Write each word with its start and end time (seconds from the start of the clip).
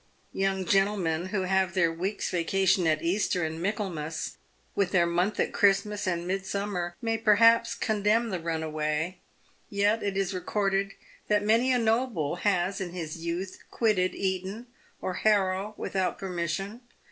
Young 0.33 0.65
gentlemen 0.65 1.27
who 1.27 1.43
have 1.43 1.75
their 1.75 1.93
week's 1.93 2.31
vacation 2.31 2.87
at 2.87 3.03
Easter 3.03 3.45
and 3.45 3.61
Michaelmas, 3.61 4.37
and 4.75 4.87
their 4.87 5.05
month 5.05 5.39
at 5.39 5.53
Christmas 5.53 6.07
and 6.07 6.25
Midsummer, 6.27 6.95
may 7.03 7.19
perhaps 7.19 7.75
condemn 7.75 8.31
the 8.31 8.39
runaway. 8.39 9.19
Yet 9.69 10.01
it 10.01 10.17
is 10.17 10.33
recorded 10.33 10.93
that 11.27 11.43
many 11.43 11.71
a 11.71 11.77
noble 11.77 12.37
has 12.37 12.81
in 12.81 12.93
his 12.93 13.19
youth 13.23 13.59
quitted 13.69 14.15
Eton 14.15 14.65
or 15.01 15.13
Harrow 15.21 15.75
without 15.77 16.17
permission. 16.17 16.81